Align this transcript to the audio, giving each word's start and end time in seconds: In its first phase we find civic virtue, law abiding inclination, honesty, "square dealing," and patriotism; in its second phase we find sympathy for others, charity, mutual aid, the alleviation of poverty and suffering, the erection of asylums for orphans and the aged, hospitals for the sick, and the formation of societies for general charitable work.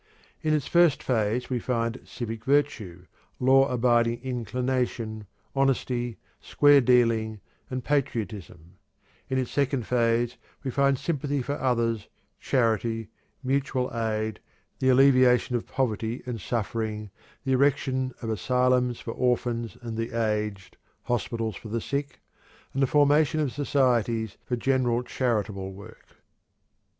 In 0.41 0.51
its 0.51 0.65
first 0.65 1.03
phase 1.03 1.51
we 1.51 1.59
find 1.59 1.99
civic 2.05 2.43
virtue, 2.45 3.05
law 3.39 3.67
abiding 3.67 4.19
inclination, 4.23 5.27
honesty, 5.55 6.17
"square 6.39 6.81
dealing," 6.81 7.39
and 7.69 7.83
patriotism; 7.83 8.77
in 9.29 9.37
its 9.37 9.51
second 9.51 9.85
phase 9.85 10.37
we 10.63 10.71
find 10.71 10.97
sympathy 10.97 11.43
for 11.43 11.53
others, 11.61 12.07
charity, 12.39 13.09
mutual 13.43 13.95
aid, 13.95 14.39
the 14.79 14.89
alleviation 14.89 15.55
of 15.55 15.67
poverty 15.67 16.23
and 16.25 16.41
suffering, 16.41 17.11
the 17.43 17.51
erection 17.51 18.11
of 18.23 18.31
asylums 18.31 18.99
for 18.99 19.11
orphans 19.11 19.77
and 19.83 19.97
the 19.97 20.17
aged, 20.19 20.77
hospitals 21.03 21.55
for 21.55 21.67
the 21.69 21.79
sick, 21.79 22.21
and 22.73 22.81
the 22.81 22.87
formation 22.87 23.39
of 23.39 23.51
societies 23.51 24.35
for 24.45 24.55
general 24.55 25.03
charitable 25.03 25.71
work. 25.71 26.15